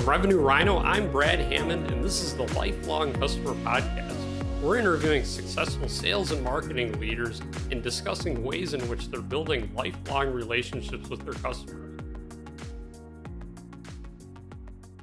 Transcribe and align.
From 0.00 0.08
Revenue 0.08 0.38
Rhino, 0.38 0.78
I'm 0.78 1.12
Brad 1.12 1.40
Hammond, 1.40 1.90
and 1.90 2.02
this 2.02 2.22
is 2.22 2.34
the 2.34 2.44
Lifelong 2.54 3.12
Customer 3.12 3.52
Podcast. 3.56 4.16
We're 4.62 4.78
interviewing 4.78 5.24
successful 5.24 5.90
sales 5.90 6.30
and 6.30 6.42
marketing 6.42 6.98
leaders 6.98 7.42
and 7.70 7.82
discussing 7.82 8.42
ways 8.42 8.72
in 8.72 8.80
which 8.88 9.10
they're 9.10 9.20
building 9.20 9.70
lifelong 9.74 10.32
relationships 10.32 11.10
with 11.10 11.22
their 11.22 11.34
customers. 11.34 12.00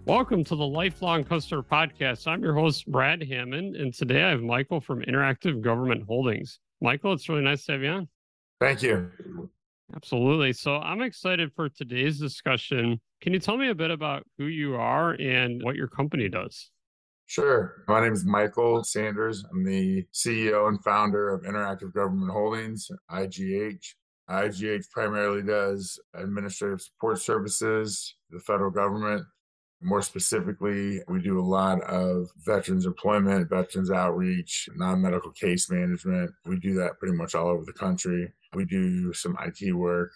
Welcome 0.06 0.44
to 0.46 0.56
the 0.56 0.66
Lifelong 0.66 1.24
Customer 1.24 1.62
Podcast. 1.62 2.26
I'm 2.26 2.42
your 2.42 2.56
host, 2.56 2.88
Brad 2.88 3.22
Hammond, 3.22 3.76
and 3.76 3.94
today 3.94 4.24
I 4.24 4.32
have 4.32 4.42
Michael 4.42 4.82
from 4.82 5.04
Interactive 5.04 5.62
Government 5.62 6.06
Holdings. 6.08 6.58
Michael, 6.82 7.14
it's 7.14 7.30
really 7.30 7.44
nice 7.44 7.66
to 7.66 7.74
have 7.74 7.84
you 7.84 7.90
on. 7.90 8.08
Thank 8.60 8.82
you. 8.82 9.12
Absolutely. 9.96 10.54
So 10.54 10.78
I'm 10.78 11.02
excited 11.02 11.52
for 11.56 11.70
today's 11.70 12.20
discussion. 12.20 13.00
Can 13.22 13.34
you 13.34 13.40
tell 13.40 13.58
me 13.58 13.70
a 13.70 13.76
bit 13.76 13.90
about 13.90 14.24
who 14.38 14.46
you 14.46 14.76
are 14.76 15.12
and 15.14 15.64
what 15.64 15.76
your 15.76 15.88
company 15.88 16.30
does? 16.30 16.70
Sure. 17.26 17.84
My 17.88 18.02
name 18.02 18.14
is 18.14 18.26
Michael 18.26 18.84
Sanders. 18.84 19.44
I'm 19.52 19.64
the 19.64 20.06
CEO 20.14 20.68
and 20.68 20.82
founder 20.84 21.30
of 21.30 21.44
Interactive 21.44 21.94
Government 21.94 22.32
Holdings, 22.32 22.90
IGH. 23.12 23.96
IGH 24.30 24.90
primarily 24.92 25.42
does 25.42 26.00
administrative 26.14 26.82
support 26.82 27.20
services 27.20 28.16
to 28.30 28.38
the 28.38 28.44
federal 28.44 28.72
government. 28.72 29.26
More 29.82 30.02
specifically, 30.02 31.02
we 31.08 31.22
do 31.22 31.40
a 31.40 31.42
lot 31.42 31.82
of 31.82 32.30
veterans 32.38 32.86
employment, 32.86 33.50
veterans 33.50 33.92
outreach, 33.92 34.68
non 34.76 35.02
medical 35.02 35.32
case 35.32 35.70
management. 35.70 36.32
We 36.46 36.60
do 36.60 36.74
that 36.76 36.98
pretty 37.00 37.16
much 37.16 37.36
all 37.36 37.50
over 37.50 37.64
the 37.64 37.74
country. 37.74 38.34
We 38.54 38.66
do 38.66 39.14
some 39.14 39.38
IT 39.46 39.74
work. 39.74 40.12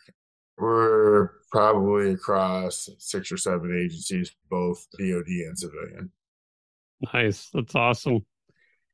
We're 0.58 1.30
probably 1.52 2.12
across 2.12 2.90
six 2.98 3.32
or 3.32 3.38
seven 3.38 3.76
agencies, 3.78 4.32
both 4.50 4.86
DoD 4.98 5.28
and 5.28 5.58
civilian. 5.58 6.12
Nice. 7.14 7.50
That's 7.54 7.76
awesome. 7.76 8.26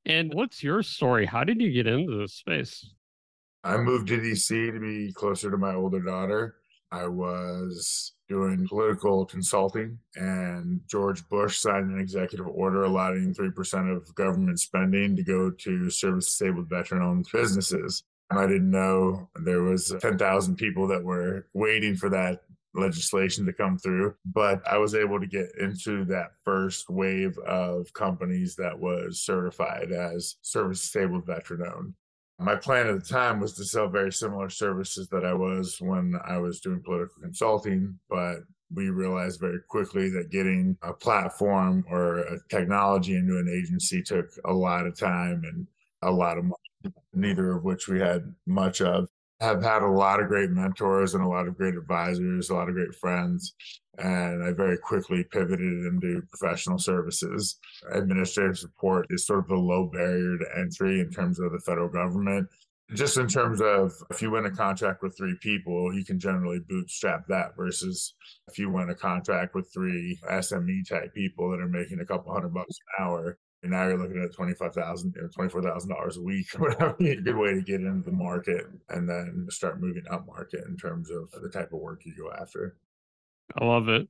And 0.06 0.34
what's 0.34 0.64
your 0.64 0.84
story? 0.84 1.26
How 1.26 1.44
did 1.44 1.62
you 1.62 1.72
get 1.72 1.88
into 1.88 2.18
this 2.18 2.34
space? 2.34 2.94
I 3.64 3.78
moved 3.78 4.08
to 4.08 4.18
DC 4.18 4.72
to 4.72 4.80
be 4.80 5.12
closer 5.14 5.52
to 5.52 5.58
my 5.58 5.76
older 5.76 6.00
daughter. 6.00 6.56
I 6.92 7.08
was 7.08 8.14
doing 8.30 8.68
political 8.68 9.26
consulting, 9.26 10.00
and 10.16 10.82
George 10.88 11.28
Bush 11.30 11.60
signed 11.60 11.92
an 11.92 12.00
executive 12.00 12.48
order 12.48 12.84
allowing 12.84 13.34
3% 13.34 13.96
of 13.96 14.14
government 14.16 14.60
spending 14.60 15.16
to 15.16 15.24
go 15.24 15.52
to 15.52 15.90
service 15.90 16.26
disabled 16.26 16.70
veteran 16.70 17.02
owned 17.02 17.28
businesses. 17.32 18.04
I 18.30 18.46
didn't 18.46 18.72
know 18.72 19.30
there 19.36 19.64
was 19.64 19.94
10,000 20.02 20.56
people 20.56 20.88
that 20.88 21.04
were 21.04 21.48
waiting 21.54 21.96
for 21.96 22.10
that 22.10 22.44
legislation 22.74 23.46
to 23.46 23.54
come 23.54 23.78
through, 23.78 24.16
but 24.26 24.62
I 24.68 24.78
was 24.78 24.96
able 24.96 25.20
to 25.20 25.28
get 25.28 25.50
into 25.60 26.06
that 26.06 26.32
first 26.44 26.90
wave 26.90 27.38
of 27.40 27.92
companies 27.94 28.56
that 28.58 28.78
was 28.78 29.22
certified 29.22 29.92
as 29.92 30.36
service 30.42 30.82
disabled 30.82 31.26
veteran 31.26 31.64
owned. 31.68 31.94
My 32.40 32.56
plan 32.56 32.88
at 32.88 33.04
the 33.04 33.06
time 33.08 33.40
was 33.40 33.54
to 33.54 33.66
sell 33.66 33.88
very 33.88 34.12
similar 34.12 34.50
services 34.50 35.08
that 35.10 35.26
I 35.26 35.34
was 35.34 35.78
when 35.80 36.14
I 36.26 36.38
was 36.38 36.60
doing 36.60 36.82
political 36.84 37.22
consulting, 37.22 37.98
but 38.10 38.38
we 38.74 38.90
realized 38.90 39.40
very 39.40 39.60
quickly 39.68 40.10
that 40.10 40.30
getting 40.30 40.78
a 40.82 40.94
platform 40.94 41.86
or 41.90 42.20
a 42.20 42.40
technology 42.50 43.16
into 43.16 43.38
an 43.38 43.50
agency 43.50 44.04
took 44.04 44.30
a 44.46 44.54
lot 44.54 44.86
of 44.86 44.98
time 44.98 45.44
and 45.46 45.68
a 46.04 46.12
lot 46.12 46.38
of 46.38 46.44
money, 46.44 46.94
neither 47.14 47.56
of 47.56 47.64
which 47.64 47.88
we 47.88 48.00
had 48.00 48.34
much 48.46 48.82
of 48.82 49.08
have 49.40 49.64
had 49.64 49.84
a 49.84 49.88
lot 49.88 50.20
of 50.20 50.28
great 50.28 50.50
mentors 50.50 51.14
and 51.14 51.24
a 51.24 51.28
lot 51.28 51.48
of 51.48 51.58
great 51.58 51.76
advisors, 51.76 52.50
a 52.50 52.56
lot 52.56 52.70
of 52.70 52.76
great 52.76 52.94
friends. 52.96 53.54
And 53.98 54.44
I 54.44 54.52
very 54.52 54.78
quickly 54.78 55.24
pivoted 55.24 55.60
into 55.60 56.22
professional 56.30 56.78
services. 56.78 57.58
Administrative 57.92 58.58
support 58.58 59.08
is 59.10 59.26
sort 59.26 59.46
of 59.46 59.52
a 59.52 59.56
low 59.56 59.88
barrier 59.92 60.38
to 60.38 60.60
entry 60.60 61.00
in 61.00 61.10
terms 61.10 61.40
of 61.40 61.52
the 61.52 61.60
federal 61.60 61.90
government. 61.90 62.48
Just 62.94 63.18
in 63.18 63.28
terms 63.28 63.60
of 63.60 63.92
if 64.12 64.22
you 64.22 64.32
win 64.32 64.46
a 64.46 64.52
contract 64.52 65.02
with 65.02 65.18
three 65.18 65.36
people, 65.42 65.94
you 65.94 66.06
can 66.06 66.20
generally 66.20 66.60
bootstrap 66.70 67.28
that 67.28 67.58
versus 67.58 68.14
if 68.48 68.58
you 68.58 68.70
win 68.70 68.90
a 68.90 68.96
contract 68.96 69.56
with 69.56 69.70
three 69.74 70.18
SME 70.30 70.88
type 70.88 71.14
people 71.14 71.52
that 71.52 71.60
are 71.60 71.68
making 71.68 72.00
a 72.00 72.06
couple 72.06 72.32
hundred 72.32 72.54
bucks 72.54 72.78
an 72.98 73.06
hour, 73.06 73.38
and 73.64 73.72
now 73.72 73.88
you're 73.88 73.98
looking 73.98 74.24
at 74.24 74.34
twenty-five 74.34 74.74
thousand, 74.74 75.14
you 75.16 75.24
know, 75.24 75.28
twenty-four 75.28 75.62
thousand 75.64 75.90
dollars 75.90 76.16
a 76.16 76.22
week, 76.22 76.48
whatever. 76.58 76.96
A 77.02 77.16
good 77.16 77.36
way 77.36 77.54
to 77.56 77.62
get 77.62 77.82
into 77.82 78.10
the 78.10 78.16
market, 78.16 78.66
and 78.90 79.10
then 79.10 79.48
start 79.50 79.82
moving 79.82 80.06
up 80.10 80.26
market 80.26 80.64
in 80.68 80.78
terms 80.78 81.10
of 81.10 81.30
the 81.42 81.50
type 81.50 81.74
of 81.74 81.80
work 81.80 82.02
you 82.06 82.14
go 82.16 82.32
after. 82.40 82.78
I 83.56 83.66
love 83.66 83.90
it. 83.90 84.08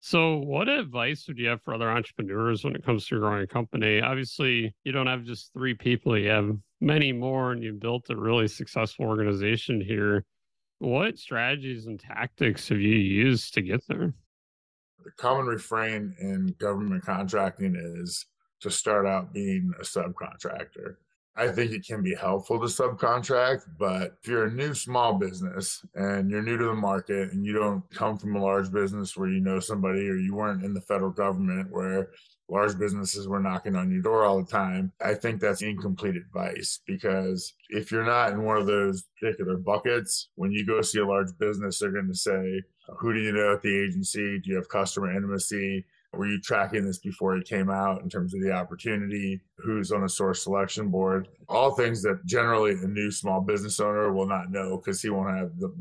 So, 0.00 0.36
what 0.36 0.68
advice 0.68 1.26
would 1.26 1.38
you 1.38 1.48
have 1.48 1.62
for 1.62 1.74
other 1.74 1.90
entrepreneurs 1.90 2.62
when 2.62 2.76
it 2.76 2.84
comes 2.84 3.06
to 3.06 3.18
growing 3.18 3.42
a 3.42 3.46
company? 3.46 4.00
Obviously, 4.00 4.74
you 4.84 4.92
don't 4.92 5.06
have 5.06 5.24
just 5.24 5.52
three 5.52 5.74
people; 5.74 6.16
you 6.16 6.28
have 6.28 6.56
many 6.80 7.12
more, 7.12 7.52
and 7.52 7.62
you've 7.62 7.80
built 7.80 8.10
a 8.10 8.16
really 8.16 8.46
successful 8.46 9.06
organization 9.06 9.80
here. 9.80 10.24
What 10.78 11.18
strategies 11.18 11.86
and 11.86 11.98
tactics 11.98 12.68
have 12.68 12.80
you 12.80 12.94
used 12.94 13.54
to 13.54 13.62
get 13.62 13.80
there? 13.88 14.14
The 15.04 15.10
common 15.16 15.46
refrain 15.46 16.14
in 16.20 16.54
government 16.58 17.04
contracting 17.04 17.74
is 17.74 18.26
to 18.60 18.70
start 18.70 19.06
out 19.06 19.32
being 19.32 19.72
a 19.80 19.82
subcontractor. 19.82 20.96
I 21.38 21.48
think 21.48 21.72
it 21.72 21.86
can 21.86 22.02
be 22.02 22.14
helpful 22.14 22.58
to 22.58 22.66
subcontract, 22.66 23.64
but 23.78 24.16
if 24.22 24.28
you're 24.28 24.46
a 24.46 24.52
new 24.52 24.72
small 24.72 25.14
business 25.14 25.84
and 25.94 26.30
you're 26.30 26.42
new 26.42 26.56
to 26.56 26.64
the 26.64 26.74
market 26.74 27.32
and 27.32 27.44
you 27.44 27.52
don't 27.52 27.82
come 27.90 28.16
from 28.16 28.36
a 28.36 28.42
large 28.42 28.72
business 28.72 29.16
where 29.16 29.28
you 29.28 29.40
know 29.40 29.60
somebody 29.60 30.08
or 30.08 30.16
you 30.16 30.34
weren't 30.34 30.64
in 30.64 30.72
the 30.72 30.80
federal 30.80 31.10
government 31.10 31.70
where 31.70 32.08
large 32.48 32.78
businesses 32.78 33.28
were 33.28 33.40
knocking 33.40 33.76
on 33.76 33.90
your 33.90 34.02
door 34.02 34.24
all 34.24 34.42
the 34.42 34.50
time, 34.50 34.92
I 35.04 35.14
think 35.14 35.40
that's 35.40 35.62
incomplete 35.62 36.16
advice 36.16 36.80
because 36.86 37.52
if 37.68 37.90
you're 37.90 38.04
not 38.06 38.32
in 38.32 38.44
one 38.44 38.56
of 38.56 38.66
those 38.66 39.04
particular 39.20 39.56
buckets, 39.56 40.28
when 40.36 40.52
you 40.52 40.64
go 40.64 40.80
see 40.80 41.00
a 41.00 41.06
large 41.06 41.36
business, 41.38 41.78
they're 41.78 41.90
going 41.90 42.08
to 42.08 42.14
say, 42.14 42.62
Who 42.98 43.12
do 43.12 43.20
you 43.20 43.32
know 43.32 43.54
at 43.54 43.62
the 43.62 43.84
agency? 43.84 44.38
Do 44.38 44.50
you 44.50 44.56
have 44.56 44.68
customer 44.68 45.14
intimacy? 45.14 45.84
Were 46.16 46.26
you 46.26 46.40
tracking 46.40 46.84
this 46.84 46.98
before 46.98 47.36
it 47.36 47.48
came 47.48 47.70
out 47.70 48.02
in 48.02 48.08
terms 48.08 48.34
of 48.34 48.42
the 48.42 48.52
opportunity? 48.52 49.40
Who's 49.58 49.92
on 49.92 50.04
a 50.04 50.08
source 50.08 50.42
selection 50.42 50.88
board? 50.88 51.28
All 51.48 51.74
things 51.74 52.02
that 52.02 52.24
generally 52.24 52.72
a 52.72 52.86
new 52.86 53.10
small 53.10 53.40
business 53.40 53.80
owner 53.80 54.12
will 54.12 54.26
not 54.26 54.50
know 54.50 54.76
because 54.76 55.02
he 55.02 55.10
won't 55.10 55.36
have 55.36 55.58
the 55.58 55.72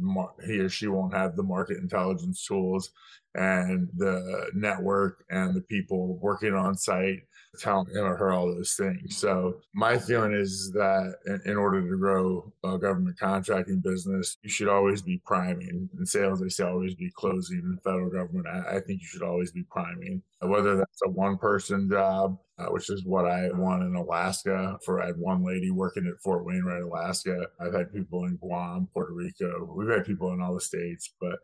he 0.46 0.60
or 0.60 0.70
she 0.70 0.88
won't 0.88 1.14
have 1.14 1.36
the 1.36 1.44
market 1.44 1.78
intelligence 1.78 2.46
tools 2.46 2.92
and 3.36 3.90
the 3.98 4.50
network 4.54 5.26
and 5.30 5.56
the 5.56 5.62
people 5.62 6.18
working 6.18 6.54
on 6.54 6.76
site 6.76 7.24
tell 7.58 7.86
him 7.86 8.04
or 8.04 8.16
her 8.16 8.32
all 8.32 8.48
those 8.48 8.74
things. 8.74 9.18
So 9.18 9.62
my 9.74 9.98
feeling 9.98 10.34
is 10.34 10.72
that 10.74 11.16
in, 11.26 11.42
in, 11.52 11.58
order 11.58 11.82
to 11.82 11.98
grow 11.98 12.52
a 12.64 12.78
government 12.78 13.18
contracting 13.20 13.80
business, 13.80 14.38
you 14.42 14.50
should 14.50 14.68
always 14.68 15.02
be 15.02 15.22
priming. 15.26 15.90
In 15.98 16.06
sales, 16.06 16.40
they 16.40 16.50
say 16.50 16.64
always 16.64 16.96
be 16.96 17.12
closing. 17.16 17.60
In 17.60 17.80
federal 17.84 18.10
government, 18.10 18.48
I, 18.48 18.78
I 18.78 18.80
think 18.80 19.02
you 19.02 19.08
should 19.08 19.24
always 19.24 19.52
be 19.52 19.64
priming. 19.64 20.22
Whether 20.42 20.76
that's 20.78 21.02
a 21.06 21.10
one-person 21.10 21.90
job, 21.90 22.38
uh, 22.58 22.68
which 22.68 22.90
is 22.90 23.04
what 23.04 23.26
I 23.26 23.50
won 23.52 23.82
in 23.82 23.96
Alaska. 23.96 24.78
For 24.86 25.02
I 25.02 25.08
had 25.08 25.18
one 25.18 25.44
lady 25.44 25.72
working 25.72 26.08
at 26.08 26.22
Fort 26.22 26.46
Wainwright, 26.46 26.84
Alaska. 26.84 27.48
I've 27.60 27.74
had 27.74 27.94
people 27.94 28.26
in 28.26 28.38
Guam, 28.38 28.88
Puerto 28.94 29.14
Rico. 29.14 29.74
We've 29.76 29.90
had 29.90 30.06
people 30.06 30.32
in 30.34 30.42
all 30.42 30.54
the 30.54 30.62
states, 30.62 31.14
but 31.20 31.40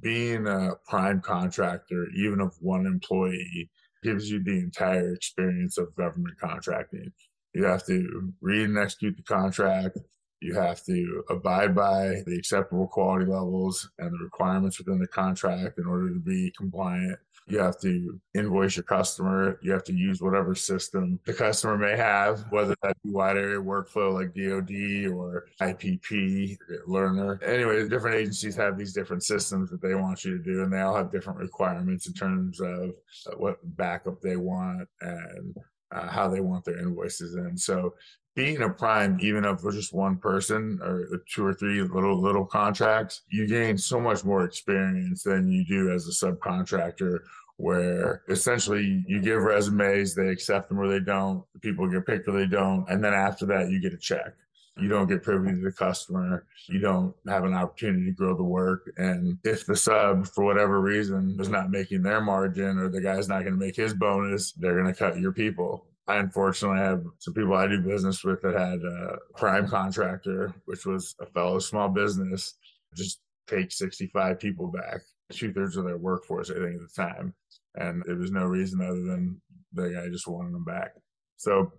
being 0.00 0.46
a 0.46 0.72
prime 0.86 1.20
contractor, 1.20 2.06
even 2.16 2.40
of 2.40 2.54
one 2.60 2.86
employee, 2.86 3.70
gives 4.02 4.30
you 4.30 4.42
the 4.42 4.58
entire 4.58 5.14
experience 5.14 5.78
of 5.78 5.94
government 5.96 6.38
contracting. 6.40 7.12
You 7.54 7.64
have 7.64 7.84
to 7.86 8.32
read 8.40 8.68
and 8.68 8.78
execute 8.78 9.16
the 9.16 9.22
contract. 9.22 9.98
You 10.40 10.54
have 10.54 10.82
to 10.86 11.22
abide 11.30 11.74
by 11.74 12.22
the 12.26 12.36
acceptable 12.36 12.88
quality 12.88 13.26
levels 13.26 13.88
and 13.98 14.12
the 14.12 14.24
requirements 14.24 14.78
within 14.78 14.98
the 14.98 15.06
contract 15.06 15.78
in 15.78 15.86
order 15.86 16.08
to 16.08 16.18
be 16.18 16.52
compliant. 16.56 17.18
You 17.46 17.58
have 17.58 17.78
to 17.80 18.20
invoice 18.34 18.76
your 18.76 18.84
customer. 18.84 19.58
You 19.62 19.72
have 19.72 19.84
to 19.84 19.92
use 19.92 20.22
whatever 20.22 20.54
system 20.54 21.18
the 21.26 21.34
customer 21.34 21.76
may 21.76 21.96
have, 21.96 22.44
whether 22.50 22.74
that 22.82 22.96
be 23.02 23.10
wide 23.10 23.36
area 23.36 23.60
workflow 23.60 24.12
like 24.12 24.34
DoD 24.34 25.12
or 25.12 25.46
IPP, 25.60 26.56
Learner. 26.86 27.40
Anyway, 27.42 27.88
different 27.88 28.16
agencies 28.16 28.56
have 28.56 28.78
these 28.78 28.92
different 28.92 29.24
systems 29.24 29.70
that 29.70 29.82
they 29.82 29.94
want 29.94 30.24
you 30.24 30.38
to 30.38 30.42
do, 30.42 30.62
and 30.62 30.72
they 30.72 30.80
all 30.80 30.96
have 30.96 31.12
different 31.12 31.38
requirements 31.38 32.06
in 32.06 32.12
terms 32.12 32.60
of 32.60 32.92
what 33.36 33.58
backup 33.76 34.20
they 34.20 34.36
want 34.36 34.88
and 35.00 35.56
uh, 35.92 36.08
how 36.08 36.28
they 36.28 36.40
want 36.40 36.64
their 36.64 36.78
invoices 36.78 37.34
in. 37.34 37.56
So 37.56 37.94
being 38.34 38.62
a 38.62 38.70
prime, 38.70 39.18
even 39.20 39.44
if 39.44 39.62
it's 39.64 39.76
just 39.76 39.92
one 39.92 40.16
person 40.16 40.78
or 40.82 41.22
two 41.32 41.44
or 41.44 41.54
three 41.54 41.82
little 41.82 42.20
little 42.20 42.46
contracts, 42.46 43.22
you 43.28 43.46
gain 43.46 43.76
so 43.76 44.00
much 44.00 44.24
more 44.24 44.44
experience 44.44 45.22
than 45.22 45.50
you 45.50 45.64
do 45.64 45.90
as 45.90 46.08
a 46.08 46.26
subcontractor. 46.26 47.20
Where 47.58 48.22
essentially 48.28 49.04
you 49.06 49.20
give 49.20 49.42
resumes, 49.42 50.14
they 50.14 50.28
accept 50.28 50.68
them 50.68 50.80
or 50.80 50.88
they 50.88 50.98
don't. 50.98 51.44
People 51.60 51.86
get 51.88 52.06
picked 52.06 52.26
or 52.26 52.32
they 52.32 52.46
don't, 52.46 52.88
and 52.88 53.04
then 53.04 53.12
after 53.12 53.46
that 53.46 53.70
you 53.70 53.80
get 53.80 53.92
a 53.92 53.98
check. 53.98 54.32
You 54.78 54.88
don't 54.88 55.08
get 55.08 55.22
privy 55.22 55.50
to 55.50 55.60
the 55.60 55.72
customer. 55.72 56.46
You 56.68 56.78
don't 56.80 57.14
have 57.28 57.44
an 57.44 57.54
opportunity 57.54 58.06
to 58.06 58.12
grow 58.12 58.36
the 58.36 58.42
work. 58.42 58.90
And 58.96 59.38
if 59.44 59.66
the 59.66 59.76
sub, 59.76 60.26
for 60.28 60.44
whatever 60.44 60.80
reason, 60.80 61.36
is 61.38 61.48
not 61.48 61.70
making 61.70 62.02
their 62.02 62.20
margin 62.20 62.78
or 62.78 62.88
the 62.88 63.02
guy's 63.02 63.28
not 63.28 63.40
going 63.42 63.52
to 63.52 63.64
make 63.64 63.76
his 63.76 63.92
bonus, 63.92 64.52
they're 64.52 64.80
going 64.80 64.92
to 64.92 64.98
cut 64.98 65.18
your 65.18 65.32
people. 65.32 65.86
I 66.08 66.16
unfortunately 66.16 66.78
have 66.78 67.04
some 67.18 67.34
people 67.34 67.54
I 67.54 67.68
do 67.68 67.80
business 67.80 68.24
with 68.24 68.42
that 68.42 68.54
had 68.54 68.80
a 68.80 69.18
prime 69.36 69.68
contractor, 69.68 70.54
which 70.64 70.84
was 70.86 71.14
a 71.20 71.26
fellow 71.26 71.58
small 71.58 71.88
business, 71.88 72.54
just 72.96 73.20
take 73.46 73.70
65 73.70 74.40
people 74.40 74.68
back, 74.68 75.02
two 75.30 75.52
thirds 75.52 75.76
of 75.76 75.84
their 75.84 75.98
workforce, 75.98 76.50
I 76.50 76.54
think, 76.54 76.74
at 76.74 76.80
the 76.80 77.02
time. 77.02 77.34
And 77.74 78.02
there 78.06 78.16
was 78.16 78.32
no 78.32 78.44
reason 78.46 78.80
other 78.80 79.02
than 79.02 79.40
the 79.72 79.90
guy 79.90 80.08
just 80.08 80.26
wanted 80.26 80.54
them 80.54 80.64
back. 80.64 80.92
So 81.36 81.72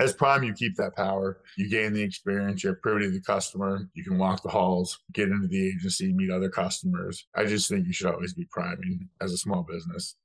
as 0.00 0.14
prime, 0.14 0.42
you 0.42 0.54
keep 0.54 0.76
that 0.76 0.96
power. 0.96 1.42
You 1.56 1.68
gain 1.68 1.92
the 1.92 2.02
experience. 2.02 2.64
You're 2.64 2.76
privy 2.76 3.04
to 3.04 3.10
the 3.10 3.20
customer. 3.20 3.88
You 3.94 4.02
can 4.02 4.18
walk 4.18 4.42
the 4.42 4.48
halls, 4.48 4.98
get 5.12 5.28
into 5.28 5.46
the 5.46 5.68
agency, 5.68 6.12
meet 6.12 6.30
other 6.30 6.48
customers. 6.48 7.26
I 7.36 7.44
just 7.44 7.68
think 7.68 7.86
you 7.86 7.92
should 7.92 8.06
always 8.06 8.32
be 8.32 8.46
priming 8.50 9.08
as 9.20 9.32
a 9.32 9.36
small 9.36 9.62
business. 9.62 10.16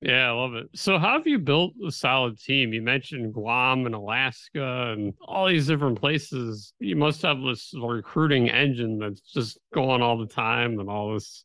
Yeah, 0.00 0.28
I 0.28 0.30
love 0.32 0.54
it. 0.54 0.66
So, 0.74 0.98
how 0.98 1.16
have 1.16 1.26
you 1.26 1.38
built 1.38 1.72
a 1.86 1.90
solid 1.90 2.38
team? 2.38 2.74
You 2.74 2.82
mentioned 2.82 3.32
Guam 3.32 3.86
and 3.86 3.94
Alaska 3.94 4.92
and 4.92 5.14
all 5.26 5.46
these 5.46 5.66
different 5.66 5.98
places. 5.98 6.74
You 6.78 6.96
must 6.96 7.22
have 7.22 7.40
this 7.40 7.72
recruiting 7.80 8.50
engine 8.50 8.98
that's 8.98 9.22
just 9.22 9.58
going 9.72 10.02
all 10.02 10.18
the 10.18 10.26
time 10.26 10.78
and 10.80 10.90
all 10.90 11.14
this. 11.14 11.44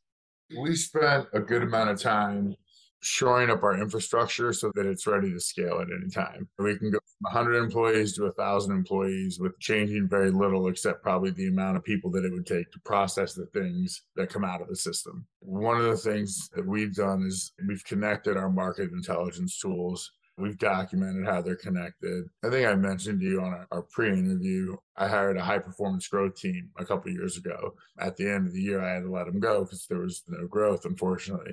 We 0.59 0.75
spent 0.75 1.27
a 1.33 1.39
good 1.39 1.61
amount 1.61 1.91
of 1.91 2.01
time 2.01 2.55
shoring 3.01 3.49
up 3.49 3.63
our 3.63 3.79
infrastructure 3.79 4.51
so 4.53 4.71
that 4.75 4.85
it's 4.85 5.07
ready 5.07 5.31
to 5.31 5.39
scale 5.39 5.79
at 5.79 5.87
any 5.95 6.09
time. 6.09 6.47
We 6.57 6.77
can 6.77 6.91
go 6.91 6.99
from 6.99 7.33
100 7.33 7.55
employees 7.55 8.15
to 8.15 8.23
1,000 8.23 8.71
employees 8.71 9.39
with 9.39 9.57
changing 9.59 10.07
very 10.07 10.31
little, 10.31 10.67
except 10.67 11.03
probably 11.03 11.31
the 11.31 11.47
amount 11.47 11.77
of 11.77 11.83
people 11.83 12.11
that 12.11 12.25
it 12.25 12.31
would 12.31 12.45
take 12.45 12.71
to 12.71 12.79
process 12.81 13.33
the 13.33 13.45
things 13.47 14.03
that 14.15 14.29
come 14.29 14.43
out 14.43 14.61
of 14.61 14.67
the 14.67 14.75
system. 14.75 15.25
One 15.39 15.77
of 15.77 15.83
the 15.83 15.97
things 15.97 16.49
that 16.55 16.65
we've 16.65 16.93
done 16.93 17.23
is 17.27 17.53
we've 17.67 17.85
connected 17.85 18.37
our 18.37 18.49
market 18.49 18.91
intelligence 18.91 19.59
tools 19.59 20.11
We've 20.39 20.57
documented 20.57 21.25
how 21.25 21.41
they're 21.41 21.57
connected. 21.57 22.23
I 22.45 22.49
think 22.49 22.65
I 22.65 22.73
mentioned 22.73 23.19
to 23.19 23.25
you 23.25 23.41
on 23.41 23.51
our, 23.51 23.67
our 23.71 23.81
pre-interview, 23.81 24.77
I 24.95 25.05
hired 25.05 25.35
a 25.35 25.43
high 25.43 25.59
performance 25.59 26.07
growth 26.07 26.35
team 26.35 26.69
a 26.77 26.85
couple 26.85 27.11
years 27.11 27.35
ago. 27.35 27.75
At 27.97 28.15
the 28.15 28.29
end 28.29 28.47
of 28.47 28.53
the 28.53 28.61
year, 28.61 28.81
I 28.81 28.93
had 28.93 29.03
to 29.03 29.11
let 29.11 29.25
them 29.25 29.41
go 29.41 29.65
because 29.65 29.85
there 29.87 29.99
was 29.99 30.23
no 30.29 30.47
growth, 30.47 30.85
unfortunately 30.85 31.51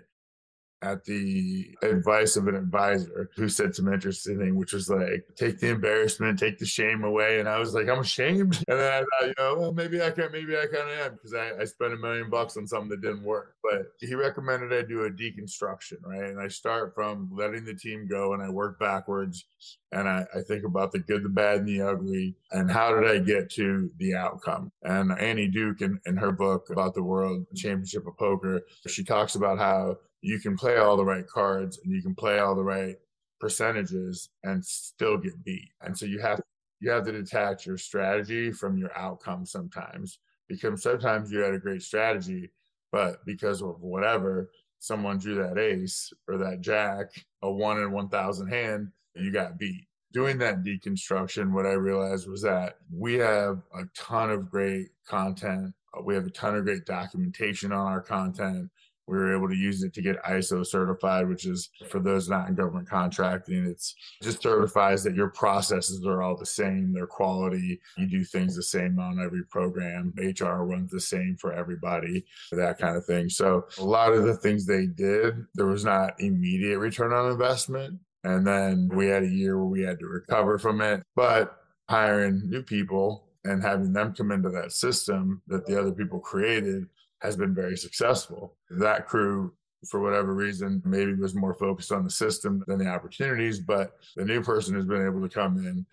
at 0.82 1.04
the 1.04 1.74
advice 1.82 2.36
of 2.36 2.48
an 2.48 2.54
advisor 2.54 3.30
who 3.34 3.48
said 3.48 3.74
some 3.74 3.92
interesting 3.92 4.38
thing, 4.38 4.56
which 4.56 4.72
was 4.72 4.90
like, 4.90 5.24
take 5.36 5.58
the 5.58 5.70
embarrassment, 5.70 6.38
take 6.38 6.58
the 6.58 6.66
shame 6.66 7.02
away. 7.02 7.40
And 7.40 7.48
I 7.48 7.58
was 7.58 7.74
like, 7.74 7.88
I'm 7.88 8.00
ashamed. 8.00 8.62
And 8.68 8.80
then 8.80 8.92
I 8.92 8.98
thought, 8.98 9.28
you 9.28 9.34
know, 9.38 9.56
well, 9.58 9.72
maybe 9.72 10.02
I 10.02 10.10
can, 10.10 10.30
maybe 10.32 10.56
I 10.56 10.66
kind 10.66 10.90
of 10.90 10.98
am 10.98 11.12
because 11.12 11.34
I, 11.34 11.52
I 11.60 11.64
spent 11.64 11.94
a 11.94 11.96
million 11.96 12.28
bucks 12.28 12.56
on 12.56 12.66
something 12.66 12.90
that 12.90 13.00
didn't 13.00 13.22
work. 13.22 13.54
But 13.62 13.86
he 14.00 14.14
recommended 14.14 14.72
I 14.72 14.82
do 14.82 15.04
a 15.04 15.10
deconstruction, 15.10 16.02
right? 16.04 16.30
And 16.30 16.40
I 16.40 16.48
start 16.48 16.94
from 16.94 17.30
letting 17.32 17.64
the 17.64 17.74
team 17.74 18.06
go 18.08 18.34
and 18.34 18.42
I 18.42 18.50
work 18.50 18.78
backwards 18.78 19.44
and 19.92 20.08
I, 20.08 20.26
I 20.34 20.40
think 20.42 20.64
about 20.64 20.92
the 20.92 20.98
good, 20.98 21.22
the 21.22 21.28
bad, 21.28 21.60
and 21.60 21.68
the 21.68 21.80
ugly, 21.80 22.34
and 22.50 22.70
how 22.70 22.94
did 22.94 23.08
I 23.08 23.18
get 23.18 23.50
to 23.52 23.90
the 23.98 24.14
outcome? 24.14 24.70
And 24.82 25.12
Annie 25.18 25.48
Duke, 25.48 25.80
in, 25.80 26.00
in 26.06 26.16
her 26.16 26.32
book 26.32 26.68
about 26.70 26.94
the 26.94 27.02
World 27.02 27.46
Championship 27.54 28.06
of 28.06 28.16
Poker, 28.18 28.62
she 28.88 29.04
talks 29.04 29.36
about 29.36 29.58
how 29.58 29.96
you 30.22 30.38
can 30.40 30.56
play 30.56 30.76
all 30.76 30.96
the 30.96 31.04
right 31.04 31.26
cards 31.26 31.78
and 31.82 31.92
you 31.92 32.02
can 32.02 32.14
play 32.14 32.38
all 32.38 32.54
the 32.54 32.64
right 32.64 32.96
percentages 33.38 34.30
and 34.44 34.64
still 34.64 35.16
get 35.16 35.44
beat. 35.44 35.70
And 35.82 35.96
so 35.96 36.06
you 36.06 36.20
have 36.20 36.40
you 36.80 36.90
have 36.90 37.04
to 37.04 37.12
detach 37.12 37.66
your 37.66 37.78
strategy 37.78 38.52
from 38.52 38.76
your 38.76 38.96
outcome 38.96 39.46
sometimes 39.46 40.18
because 40.48 40.82
sometimes 40.82 41.32
you 41.32 41.40
had 41.40 41.54
a 41.54 41.58
great 41.58 41.82
strategy, 41.82 42.50
but 42.92 43.24
because 43.24 43.62
of 43.62 43.80
whatever, 43.82 44.50
someone 44.78 45.18
drew 45.18 45.34
that 45.36 45.58
ace 45.58 46.12
or 46.28 46.36
that 46.38 46.60
jack, 46.60 47.06
a 47.42 47.50
one 47.50 47.78
in 47.78 47.92
1,000 47.92 48.48
hand, 48.48 48.88
and 49.14 49.24
you 49.24 49.32
got 49.32 49.58
beat. 49.58 49.86
Doing 50.12 50.38
that 50.38 50.62
deconstruction, 50.62 51.52
what 51.52 51.66
I 51.66 51.72
realized 51.72 52.28
was 52.28 52.42
that 52.42 52.76
we 52.92 53.14
have 53.14 53.62
a 53.74 53.84
ton 53.94 54.30
of 54.30 54.50
great 54.50 54.88
content. 55.06 55.74
We 56.04 56.14
have 56.14 56.26
a 56.26 56.30
ton 56.30 56.56
of 56.56 56.64
great 56.64 56.84
documentation 56.84 57.72
on 57.72 57.86
our 57.86 58.02
content 58.02 58.70
we 59.06 59.16
were 59.16 59.36
able 59.36 59.48
to 59.48 59.54
use 59.54 59.82
it 59.82 59.94
to 59.94 60.02
get 60.02 60.22
ISO 60.24 60.66
certified, 60.66 61.28
which 61.28 61.46
is 61.46 61.70
for 61.88 62.00
those 62.00 62.28
not 62.28 62.48
in 62.48 62.54
government 62.54 62.88
contracting, 62.88 63.64
it's 63.66 63.94
just 64.22 64.42
certifies 64.42 65.04
that 65.04 65.14
your 65.14 65.28
processes 65.28 66.04
are 66.04 66.22
all 66.22 66.36
the 66.36 66.46
same, 66.46 66.92
their 66.92 67.06
quality, 67.06 67.80
you 67.96 68.06
do 68.06 68.24
things 68.24 68.56
the 68.56 68.62
same 68.62 68.98
on 68.98 69.20
every 69.20 69.44
program, 69.44 70.12
HR 70.16 70.64
runs 70.64 70.90
the 70.90 71.00
same 71.00 71.36
for 71.40 71.52
everybody, 71.52 72.24
that 72.52 72.78
kind 72.78 72.96
of 72.96 73.04
thing. 73.04 73.28
So 73.28 73.66
a 73.78 73.84
lot 73.84 74.12
of 74.12 74.24
the 74.24 74.36
things 74.36 74.66
they 74.66 74.86
did, 74.86 75.44
there 75.54 75.66
was 75.66 75.84
not 75.84 76.20
immediate 76.20 76.78
return 76.78 77.12
on 77.12 77.30
investment. 77.30 78.00
And 78.24 78.44
then 78.44 78.90
we 78.92 79.06
had 79.06 79.22
a 79.22 79.28
year 79.28 79.56
where 79.56 79.66
we 79.66 79.82
had 79.82 80.00
to 80.00 80.06
recover 80.06 80.58
from 80.58 80.80
it. 80.80 81.02
But 81.14 81.60
hiring 81.88 82.50
new 82.50 82.62
people 82.62 83.28
and 83.44 83.62
having 83.62 83.92
them 83.92 84.12
come 84.12 84.32
into 84.32 84.48
that 84.50 84.72
system 84.72 85.40
that 85.46 85.64
the 85.66 85.78
other 85.78 85.92
people 85.92 86.18
created 86.18 86.86
has 87.22 87.36
been 87.36 87.54
very 87.54 87.76
successful. 87.76 88.56
That 88.70 89.06
crew, 89.06 89.54
for 89.88 90.00
whatever 90.00 90.34
reason, 90.34 90.82
maybe 90.84 91.14
was 91.14 91.34
more 91.34 91.54
focused 91.54 91.92
on 91.92 92.04
the 92.04 92.10
system 92.10 92.62
than 92.66 92.78
the 92.78 92.88
opportunities, 92.88 93.60
but 93.60 93.92
the 94.16 94.24
new 94.24 94.42
person 94.42 94.74
has 94.74 94.84
been 94.84 95.06
able 95.06 95.22
to 95.22 95.28
come 95.28 95.58
in 95.58 95.86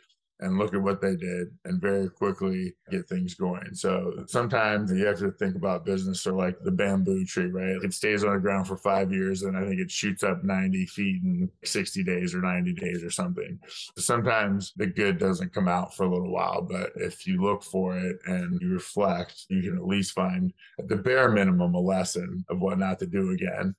and 0.44 0.58
look 0.58 0.74
at 0.74 0.82
what 0.82 1.02
they 1.02 1.16
did 1.16 1.48
and 1.66 1.82
very 1.82 2.10
quickly 2.10 2.74
get 2.92 3.08
things 3.08 3.34
going. 3.34 3.74
So 3.74 4.26
sometimes 4.28 4.92
you 4.92 5.06
have 5.06 5.20
to 5.20 5.32
think 5.32 5.56
about 5.56 5.86
business 5.86 6.28
or 6.28 6.34
like 6.34 6.60
the 6.62 6.72
bamboo 6.72 7.26
tree, 7.26 7.48
right? 7.48 7.82
It 7.82 7.94
stays 7.94 8.24
on 8.24 8.34
the 8.34 8.40
ground 8.40 8.68
for 8.68 8.78
five 8.78 9.12
years 9.12 9.44
and 9.44 9.58
I 9.58 9.66
think 9.66 9.80
it 9.80 9.90
shoots 9.90 10.22
up 10.22 10.44
90 10.44 10.86
feet 10.88 11.24
in 11.24 11.50
60 11.64 12.04
days 12.04 12.36
or 12.36 12.42
90 12.42 12.74
days 12.74 13.04
or 13.04 13.10
something. 13.10 13.58
Sometimes 13.98 14.74
the 14.76 14.88
good 14.88 15.18
doesn't 15.18 15.54
come 15.54 15.70
out 15.70 15.96
for 15.96 16.06
a 16.06 16.10
little 16.10 16.32
while, 16.32 16.62
but 16.62 16.92
if 16.96 17.26
you 17.26 17.42
look 17.42 17.64
for 17.64 17.98
it 17.98 18.18
and 18.26 18.62
you 18.62 18.74
reflect, 18.74 19.46
you 19.50 19.62
can 19.62 19.78
at 19.78 19.88
least 19.88 20.12
find 20.12 20.54
at 20.78 20.90
the 20.90 20.98
bare 20.98 21.30
minimum 21.30 21.74
a 21.74 21.80
lesson 21.80 22.44
of 22.50 22.60
what 22.60 22.78
not 22.78 23.00
to 23.00 23.06
do 23.06 23.32
again 23.32 23.76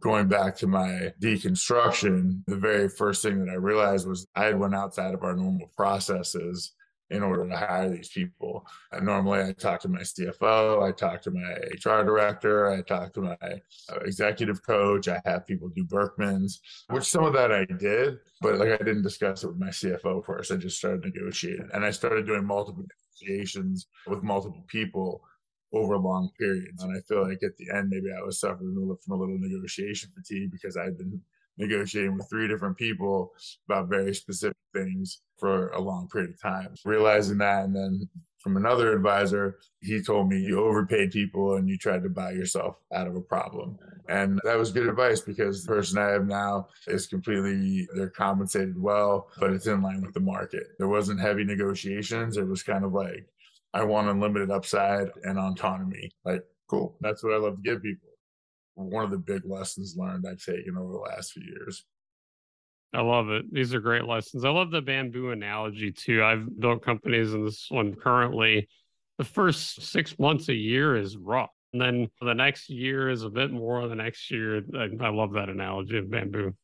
going 0.00 0.28
back 0.28 0.56
to 0.56 0.66
my 0.66 1.12
deconstruction, 1.20 2.42
the 2.46 2.56
very 2.56 2.88
first 2.88 3.22
thing 3.22 3.44
that 3.44 3.52
I 3.52 3.56
realized 3.56 4.08
was 4.08 4.26
I 4.34 4.44
had 4.46 4.58
went 4.58 4.74
outside 4.74 5.14
of 5.14 5.22
our 5.22 5.36
normal 5.36 5.70
processes 5.76 6.72
in 7.10 7.22
order 7.22 7.46
to 7.46 7.56
hire 7.56 7.90
these 7.90 8.08
people. 8.08 8.64
And 8.92 9.04
normally 9.04 9.42
I 9.42 9.52
talk 9.52 9.80
to 9.80 9.88
my 9.88 10.00
CFO, 10.00 10.82
I 10.82 10.92
talk 10.92 11.20
to 11.22 11.30
my 11.30 11.40
HR 11.40 12.04
director, 12.04 12.70
I 12.70 12.82
talk 12.82 13.12
to 13.14 13.20
my 13.20 13.36
uh, 13.42 13.98
executive 14.04 14.64
coach, 14.64 15.08
I 15.08 15.20
have 15.24 15.46
people 15.46 15.68
do 15.68 15.84
Birkman's, 15.84 16.60
which 16.88 17.04
some 17.04 17.24
of 17.24 17.32
that 17.32 17.52
I 17.52 17.64
did, 17.64 18.18
but 18.40 18.58
like 18.58 18.70
I 18.70 18.76
didn't 18.76 19.02
discuss 19.02 19.42
it 19.42 19.48
with 19.48 19.58
my 19.58 19.68
CFO 19.68 20.24
first. 20.24 20.52
I 20.52 20.56
just 20.56 20.78
started 20.78 21.04
negotiating 21.04 21.68
and 21.72 21.84
I 21.84 21.90
started 21.90 22.26
doing 22.26 22.44
multiple 22.44 22.84
negotiations 23.20 23.88
with 24.06 24.22
multiple 24.22 24.64
people 24.68 25.22
over 25.72 25.96
long 25.96 26.30
periods. 26.38 26.82
And 26.82 26.96
I 26.96 27.00
feel 27.00 27.26
like 27.26 27.42
at 27.42 27.56
the 27.56 27.70
end, 27.74 27.88
maybe 27.90 28.08
I 28.16 28.22
was 28.22 28.40
suffering 28.40 28.74
from 28.74 29.14
a 29.14 29.20
little 29.20 29.38
negotiation 29.38 30.10
fatigue 30.14 30.50
because 30.50 30.76
I'd 30.76 30.98
been 30.98 31.20
negotiating 31.58 32.16
with 32.16 32.28
three 32.28 32.48
different 32.48 32.76
people 32.76 33.32
about 33.68 33.88
very 33.88 34.14
specific 34.14 34.56
things 34.74 35.20
for 35.38 35.68
a 35.70 35.80
long 35.80 36.08
period 36.08 36.30
of 36.30 36.40
time. 36.40 36.74
Realizing 36.84 37.38
that, 37.38 37.64
and 37.64 37.76
then 37.76 38.08
from 38.38 38.56
another 38.56 38.92
advisor, 38.94 39.58
he 39.80 40.02
told 40.02 40.28
me 40.28 40.38
you 40.38 40.60
overpaid 40.60 41.10
people 41.10 41.56
and 41.56 41.68
you 41.68 41.76
tried 41.76 42.02
to 42.02 42.08
buy 42.08 42.30
yourself 42.30 42.76
out 42.94 43.06
of 43.06 43.14
a 43.14 43.20
problem. 43.20 43.78
And 44.08 44.40
that 44.44 44.58
was 44.58 44.72
good 44.72 44.88
advice 44.88 45.20
because 45.20 45.62
the 45.62 45.68
person 45.68 45.98
I 45.98 46.08
have 46.08 46.26
now 46.26 46.68
is 46.86 47.06
completely, 47.06 47.86
they're 47.94 48.08
compensated 48.08 48.80
well, 48.80 49.28
but 49.38 49.52
it's 49.52 49.66
in 49.66 49.82
line 49.82 50.00
with 50.00 50.14
the 50.14 50.20
market. 50.20 50.68
There 50.78 50.88
wasn't 50.88 51.20
heavy 51.20 51.44
negotiations. 51.44 52.38
It 52.38 52.48
was 52.48 52.62
kind 52.62 52.84
of 52.84 52.94
like, 52.94 53.26
I 53.72 53.84
want 53.84 54.08
unlimited 54.08 54.50
upside 54.50 55.08
and 55.22 55.38
autonomy. 55.38 56.10
Like, 56.24 56.42
cool. 56.68 56.96
That's 57.00 57.22
what 57.22 57.34
I 57.34 57.36
love 57.36 57.56
to 57.56 57.62
give 57.62 57.82
people. 57.82 58.08
One 58.74 59.04
of 59.04 59.10
the 59.10 59.18
big 59.18 59.42
lessons 59.44 59.96
learned 59.96 60.24
I've 60.28 60.42
taken 60.42 60.76
over 60.78 60.92
the 60.92 60.98
last 60.98 61.32
few 61.32 61.44
years. 61.44 61.84
I 62.92 63.02
love 63.02 63.28
it. 63.28 63.52
These 63.52 63.72
are 63.74 63.80
great 63.80 64.04
lessons. 64.04 64.44
I 64.44 64.50
love 64.50 64.70
the 64.70 64.80
bamboo 64.80 65.30
analogy 65.30 65.92
too. 65.92 66.24
I've 66.24 66.58
built 66.58 66.84
companies 66.84 67.32
in 67.34 67.44
this 67.44 67.66
one 67.68 67.94
currently. 67.94 68.68
The 69.18 69.24
first 69.24 69.82
six 69.82 70.18
months 70.18 70.48
a 70.48 70.54
year 70.54 70.96
is 70.96 71.16
rough. 71.16 71.50
And 71.72 71.80
then 71.80 72.08
the 72.20 72.34
next 72.34 72.68
year 72.68 73.10
is 73.10 73.22
a 73.22 73.30
bit 73.30 73.52
more. 73.52 73.86
The 73.86 73.94
next 73.94 74.30
year, 74.30 74.62
I, 74.74 74.88
I 75.00 75.10
love 75.10 75.34
that 75.34 75.48
analogy 75.48 75.98
of 75.98 76.10
bamboo. 76.10 76.54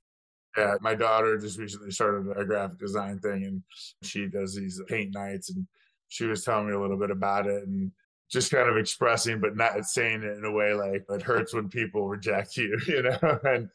Yeah, 0.57 0.75
my 0.81 0.95
daughter 0.95 1.39
just 1.39 1.59
recently 1.59 1.91
started 1.91 2.33
a 2.37 2.45
graphic 2.45 2.79
design 2.79 3.19
thing 3.21 3.45
and 3.45 3.63
she 4.03 4.27
does 4.27 4.57
these 4.57 4.81
paint 4.89 5.15
nights 5.15 5.51
and 5.51 5.67
she 6.09 6.27
was 6.27 6.45
telling 6.45 6.69
me 6.69 6.75
a 6.75 6.81
little 6.81 6.99
bit 6.99 7.11
about 7.11 7.47
it 7.47 7.67
and 7.67 7.91
just 8.31 8.51
kind 8.51 8.69
of 8.69 8.77
expressing, 8.77 9.41
but 9.41 9.57
not 9.57 9.85
saying 9.85 10.23
it 10.23 10.37
in 10.37 10.45
a 10.45 10.51
way 10.51 10.75
like 10.75 11.05
it 11.09 11.23
hurts 11.23 11.55
when 11.55 11.69
people 11.69 12.09
reject 12.09 12.57
you, 12.57 12.77
you 12.87 13.03
know. 13.03 13.19
And 13.45 13.69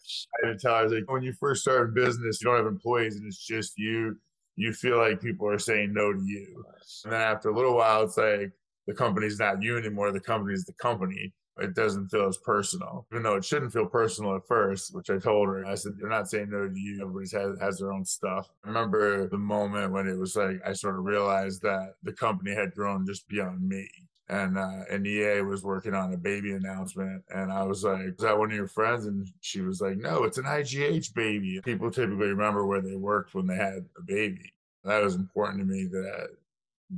I 0.44 0.48
had 0.48 0.54
to 0.54 0.58
tell 0.60 0.76
her, 0.76 0.90
like, 0.90 1.10
when 1.10 1.24
you 1.24 1.34
first 1.40 1.62
start 1.62 1.90
a 1.90 1.92
business, 1.92 2.42
you 2.42 2.50
don't 2.50 2.58
have 2.58 2.66
employees 2.68 3.16
and 3.16 3.28
it's 3.28 3.46
just 3.46 3.74
you. 3.78 4.18
you 4.58 4.74
feel 4.74 4.98
like 4.98 5.22
people 5.22 5.48
are 5.48 5.60
saying 5.60 5.94
no 5.94 6.12
to 6.12 6.22
you. 6.22 6.64
And 7.06 7.14
then 7.14 7.22
after 7.22 7.50
a 7.50 7.56
little 7.56 7.76
while, 7.76 8.04
it's 8.04 8.18
like 8.18 8.52
the 8.88 8.94
company's 8.94 9.40
not 9.40 9.62
you 9.62 9.78
anymore. 9.78 10.12
The 10.12 10.20
company's 10.20 10.66
the 10.66 10.74
company. 10.74 11.34
It 11.58 11.76
doesn't 11.76 12.10
feel 12.10 12.28
as 12.28 12.38
personal, 12.38 13.06
even 13.12 13.24
though 13.24 13.36
it 13.36 13.46
shouldn't 13.46 13.74
feel 13.74 13.86
personal 13.86 14.36
at 14.36 14.48
first, 14.48 14.96
which 14.96 15.10
I 15.10 15.18
told 15.18 15.50
her. 15.50 15.66
I 15.66 15.76
said, 15.76 15.94
They're 15.98 16.10
not 16.10 16.30
saying 16.30 16.50
no 16.50 16.68
to 16.68 16.80
you. 16.80 17.02
Everybody 17.02 17.28
has, 17.38 17.60
has 17.60 17.80
their 17.80 17.92
own 17.92 18.06
stuff. 18.06 18.50
I 18.64 18.70
remember 18.70 19.28
the 19.28 19.38
moment 19.38 19.92
when 19.92 20.08
it 20.08 20.18
was 20.18 20.36
like, 20.36 20.62
I 20.66 20.74
sort 20.74 20.98
of 20.98 21.06
realized 21.06 21.62
that 21.64 21.96
the 22.04 22.14
company 22.14 22.56
had 22.56 22.74
grown 22.74 23.06
just 23.06 23.28
beyond 23.28 23.68
me 23.68 23.90
and 24.32 24.58
uh, 24.58 24.84
and 24.90 25.06
EA 25.06 25.42
was 25.42 25.64
working 25.64 25.94
on 25.94 26.14
a 26.14 26.18
baby 26.18 26.54
announcement, 26.54 27.24
and 27.30 27.52
I 27.52 27.64
was 27.64 27.84
like, 27.84 28.02
"Is 28.02 28.18
that 28.20 28.38
one 28.38 28.50
of 28.50 28.56
your 28.56 28.68
friends?" 28.68 29.06
And 29.06 29.28
she 29.42 29.60
was 29.60 29.82
like, 29.82 29.98
"No, 29.98 30.24
it's 30.24 30.38
an 30.38 30.46
IGH 30.46 31.14
baby." 31.14 31.60
People 31.64 31.92
typically 31.92 32.28
remember 32.28 32.66
where 32.66 32.82
they 32.82 32.96
worked 32.96 33.34
when 33.36 33.46
they 33.46 33.58
had 33.58 33.86
a 33.98 34.02
baby. 34.02 34.54
That 34.86 35.04
was 35.04 35.16
important 35.16 35.60
to 35.60 35.66
me 35.66 35.84
that 35.92 36.30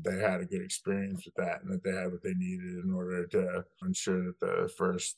they 0.01 0.17
had 0.17 0.41
a 0.41 0.45
good 0.45 0.61
experience 0.61 1.25
with 1.25 1.35
that 1.35 1.61
and 1.61 1.71
that 1.71 1.83
they 1.83 1.95
had 1.95 2.11
what 2.11 2.23
they 2.23 2.33
needed 2.33 2.83
in 2.83 2.93
order 2.93 3.27
to 3.27 3.63
ensure 3.85 4.23
that 4.23 4.39
the 4.39 4.71
first 4.77 5.17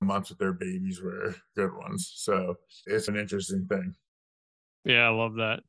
months 0.00 0.30
with 0.30 0.38
their 0.38 0.52
babies 0.52 1.00
were 1.02 1.34
good 1.56 1.74
ones. 1.74 2.12
So 2.16 2.56
it's 2.86 3.08
an 3.08 3.16
interesting 3.16 3.66
thing. 3.66 3.94
Yeah, 4.84 5.06
I 5.06 5.10
love 5.10 5.34
that. 5.36 5.60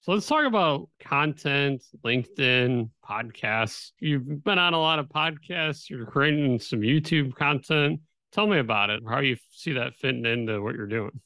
So 0.00 0.12
let's 0.12 0.26
talk 0.26 0.46
about 0.46 0.88
content, 1.00 1.82
LinkedIn, 2.04 2.88
podcasts. 3.06 3.90
You've 3.98 4.44
been 4.44 4.58
on 4.58 4.74
a 4.74 4.80
lot 4.80 4.98
of 4.98 5.06
podcasts, 5.08 5.90
you're 5.90 6.06
creating 6.06 6.60
some 6.60 6.80
YouTube 6.80 7.34
content. 7.34 8.00
Tell 8.30 8.46
me 8.46 8.58
about 8.58 8.90
it, 8.90 9.02
how 9.08 9.20
you 9.20 9.36
see 9.50 9.72
that 9.72 9.94
fitting 9.96 10.24
into 10.24 10.62
what 10.62 10.74
you're 10.74 10.86
doing. 10.86 11.20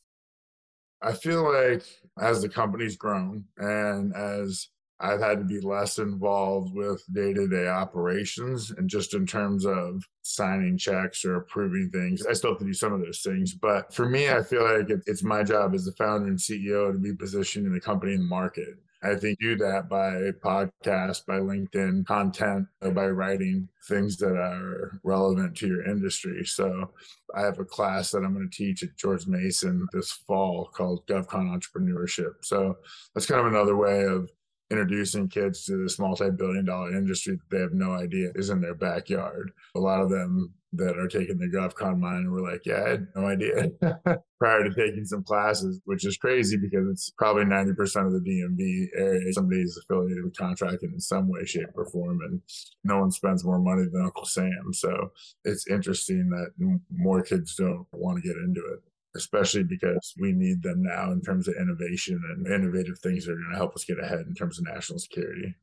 I 1.02 1.12
feel 1.12 1.42
like 1.52 1.84
as 2.20 2.42
the 2.42 2.48
company's 2.48 2.96
grown 2.96 3.44
and 3.58 4.14
as 4.14 4.68
I've 5.02 5.20
had 5.20 5.38
to 5.38 5.44
be 5.44 5.60
less 5.60 5.98
involved 5.98 6.72
with 6.74 7.02
day 7.12 7.32
to 7.32 7.48
day 7.48 7.66
operations 7.66 8.70
and 8.70 8.88
just 8.88 9.14
in 9.14 9.26
terms 9.26 9.66
of 9.66 10.04
signing 10.22 10.78
checks 10.78 11.24
or 11.24 11.36
approving 11.36 11.90
things. 11.90 12.24
I 12.24 12.34
still 12.34 12.52
have 12.52 12.60
to 12.60 12.64
do 12.64 12.72
some 12.72 12.92
of 12.92 13.00
those 13.00 13.20
things. 13.20 13.52
But 13.52 13.92
for 13.92 14.08
me, 14.08 14.30
I 14.30 14.42
feel 14.42 14.62
like 14.62 14.86
it's 15.06 15.24
my 15.24 15.42
job 15.42 15.74
as 15.74 15.84
the 15.84 15.92
founder 15.92 16.28
and 16.28 16.38
CEO 16.38 16.92
to 16.92 16.98
be 16.98 17.14
positioning 17.14 17.72
the 17.72 17.80
company 17.80 18.14
in 18.14 18.20
the 18.20 18.26
market. 18.26 18.76
I 19.04 19.16
think 19.16 19.40
do 19.40 19.56
that 19.56 19.88
by 19.88 20.30
podcast, 20.44 21.26
by 21.26 21.38
LinkedIn 21.38 22.06
content, 22.06 22.68
by 22.80 23.08
writing 23.08 23.68
things 23.88 24.16
that 24.18 24.36
are 24.36 25.00
relevant 25.02 25.56
to 25.56 25.66
your 25.66 25.84
industry. 25.84 26.44
So 26.44 26.92
I 27.34 27.40
have 27.40 27.58
a 27.58 27.64
class 27.64 28.12
that 28.12 28.22
I'm 28.22 28.34
going 28.34 28.48
to 28.48 28.56
teach 28.56 28.84
at 28.84 28.96
George 28.96 29.26
Mason 29.26 29.88
this 29.92 30.12
fall 30.12 30.70
called 30.72 31.04
GovCon 31.08 31.50
Entrepreneurship. 31.50 32.44
So 32.44 32.76
that's 33.12 33.26
kind 33.26 33.40
of 33.40 33.48
another 33.48 33.76
way 33.76 34.04
of 34.04 34.30
introducing 34.72 35.28
kids 35.28 35.64
to 35.66 35.82
this 35.82 35.98
multi-billion 35.98 36.64
dollar 36.64 36.96
industry 36.96 37.36
that 37.36 37.50
they 37.50 37.60
have 37.60 37.74
no 37.74 37.92
idea 37.92 38.30
is 38.34 38.48
in 38.48 38.60
their 38.60 38.74
backyard. 38.74 39.52
A 39.76 39.78
lot 39.78 40.00
of 40.00 40.08
them 40.08 40.52
that 40.72 40.98
are 40.98 41.08
taking 41.08 41.36
the 41.36 41.46
GovCon 41.46 41.98
mine 41.98 42.30
were 42.30 42.40
like, 42.40 42.62
yeah, 42.64 42.82
I 42.84 42.88
had 42.88 43.06
no 43.14 43.26
idea 43.26 43.70
prior 44.40 44.64
to 44.64 44.74
taking 44.74 45.04
some 45.04 45.22
classes, 45.22 45.80
which 45.84 46.06
is 46.06 46.16
crazy 46.16 46.56
because 46.56 46.88
it's 46.88 47.10
probably 47.10 47.44
90% 47.44 48.06
of 48.06 48.12
the 48.12 48.20
DMV 48.20 48.88
area. 48.98 49.32
Somebody 49.34 49.60
is 49.60 49.78
affiliated 49.84 50.24
with 50.24 50.36
contracting 50.36 50.92
in 50.94 51.00
some 51.00 51.28
way, 51.28 51.44
shape, 51.44 51.68
or 51.74 51.84
form. 51.84 52.20
And 52.22 52.40
no 52.84 53.00
one 53.00 53.10
spends 53.10 53.44
more 53.44 53.58
money 53.58 53.84
than 53.92 54.02
Uncle 54.02 54.24
Sam. 54.24 54.72
So 54.72 55.12
it's 55.44 55.68
interesting 55.68 56.30
that 56.30 56.78
more 56.90 57.22
kids 57.22 57.54
don't 57.54 57.86
want 57.92 58.22
to 58.22 58.26
get 58.26 58.38
into 58.38 58.62
it 58.72 58.82
especially 59.16 59.62
because 59.62 60.14
we 60.18 60.32
need 60.32 60.62
them 60.62 60.82
now 60.82 61.12
in 61.12 61.20
terms 61.20 61.48
of 61.48 61.54
innovation 61.60 62.20
and 62.30 62.46
innovative 62.46 62.98
things 62.98 63.26
that 63.26 63.32
are 63.32 63.36
going 63.36 63.52
to 63.52 63.58
help 63.58 63.74
us 63.74 63.84
get 63.84 64.02
ahead 64.02 64.24
in 64.26 64.34
terms 64.34 64.58
of 64.58 64.66
national 64.66 64.98
security. 64.98 65.54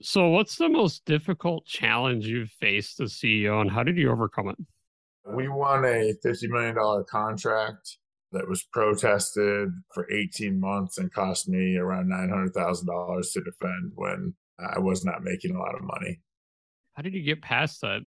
So, 0.00 0.28
what's 0.28 0.56
the 0.56 0.68
most 0.68 1.04
difficult 1.04 1.64
challenge 1.64 2.26
you've 2.26 2.50
faced 2.50 3.00
as 3.00 3.12
CEO, 3.12 3.60
and 3.60 3.70
how 3.70 3.84
did 3.84 3.96
you 3.96 4.10
overcome 4.10 4.48
it? 4.48 4.56
We 5.24 5.48
won 5.48 5.84
a 5.84 6.14
$50 6.24 6.48
million 6.48 7.04
contract 7.08 7.98
that 8.32 8.48
was 8.48 8.64
protested 8.72 9.68
for 9.94 10.10
18 10.10 10.58
months 10.58 10.98
and 10.98 11.12
cost 11.12 11.48
me 11.48 11.76
around 11.76 12.10
$900,000 12.10 13.32
to 13.32 13.40
defend 13.42 13.92
when 13.94 14.34
I 14.58 14.78
was 14.78 15.04
not 15.04 15.22
making 15.22 15.54
a 15.54 15.58
lot 15.58 15.74
of 15.74 15.82
money. 15.82 16.20
How 16.94 17.02
did 17.02 17.14
you 17.14 17.22
get 17.22 17.42
past 17.42 17.80
that? 17.82 18.02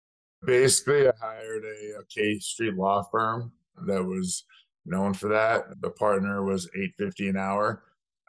Basically, 0.46 1.08
I 1.08 1.12
hired 1.20 1.64
a, 1.64 2.00
a 2.00 2.04
K 2.08 2.38
Street 2.38 2.74
law 2.74 3.02
firm 3.10 3.52
that 3.86 4.04
was 4.04 4.44
known 4.86 5.14
for 5.14 5.28
that. 5.28 5.80
The 5.80 5.90
partner 5.90 6.44
was 6.44 6.66
850 6.74 7.28
an 7.28 7.36
hour. 7.36 7.82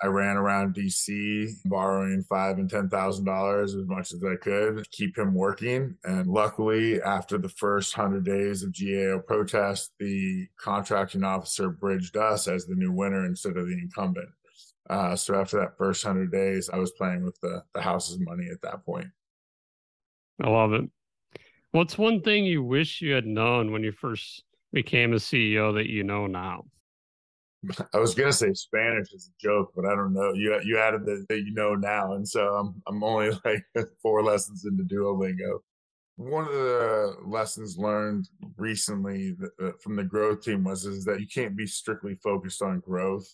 I 0.04 0.08
ran 0.08 0.36
around 0.36 0.74
DC 0.74 1.48
borrowing 1.66 2.24
five 2.24 2.58
and 2.58 2.68
ten 2.68 2.90
thousand 2.90 3.26
dollars 3.26 3.76
as 3.76 3.86
much 3.86 4.14
as 4.14 4.24
I 4.24 4.36
could 4.36 4.90
keep 4.90 5.16
him 5.16 5.36
working. 5.36 5.96
And 6.04 6.28
luckily, 6.28 7.00
after 7.04 7.38
the 7.38 7.50
first 7.50 7.94
hundred 7.94 8.26
days 8.26 8.64
of 8.64 8.74
GAO 8.74 9.20
protest, 9.20 9.92
the 10.00 10.48
contracting 10.58 11.24
officer 11.24 11.70
bridged 11.70 12.18
us 12.18 12.48
as 12.48 12.66
the 12.66 12.74
new 12.74 12.92
winner 12.92 13.26
instead 13.26 13.58
of 13.58 13.68
the 13.68 13.74
incumbent. 13.74 14.30
Uh, 14.90 15.16
so 15.16 15.40
after 15.40 15.60
that 15.60 15.78
first 15.78 16.04
hundred 16.04 16.32
days, 16.32 16.68
I 16.74 16.78
was 16.78 16.92
playing 16.92 17.24
with 17.24 17.40
the 17.42 17.64
the 17.76 17.82
house's 17.82 18.20
money 18.20 18.48
at 18.52 18.62
that 18.64 18.84
point. 18.84 19.08
I 20.42 20.50
love 20.50 20.74
it. 20.74 20.90
What's 21.74 21.98
one 21.98 22.22
thing 22.22 22.44
you 22.44 22.64
wish 22.64 23.02
you 23.02 23.14
had 23.14 23.28
known 23.28 23.72
when 23.72 23.84
you 23.84 23.92
first 23.92 24.44
became 24.72 25.14
a 25.14 25.18
CEO 25.18 25.74
that 25.76 25.90
you 25.90 26.04
know 26.04 26.28
now? 26.28 26.66
I 27.94 28.00
was 28.00 28.16
gonna 28.16 28.34
say 28.34 28.54
Spanish 28.54 29.14
is 29.14 29.30
a 29.30 29.42
joke, 29.42 29.72
but 29.76 29.86
I 29.86 29.96
don't 29.96 30.14
know. 30.14 30.34
You 30.34 30.60
you 30.64 30.80
added 30.80 31.06
the 31.06 31.26
that 31.30 31.40
you 31.40 31.54
know 31.54 31.76
now, 31.76 32.14
and 32.14 32.28
so 32.28 32.42
I'm 32.56 32.82
I'm 32.88 33.04
only 33.04 33.32
like 33.46 33.64
four 34.02 34.24
lessons 34.24 34.66
into 34.66 34.84
Duolingo. 34.84 35.60
One 36.18 36.46
of 36.46 36.54
the 36.54 37.16
lessons 37.26 37.78
learned 37.78 38.28
recently 38.58 39.36
from 39.82 39.96
the 39.96 40.04
growth 40.04 40.44
team 40.44 40.64
was 40.64 40.86
is 40.86 41.06
that 41.06 41.20
you 41.20 41.28
can't 41.28 41.56
be 41.56 41.66
strictly 41.66 42.16
focused 42.16 42.62
on 42.62 42.80
growth. 42.80 43.28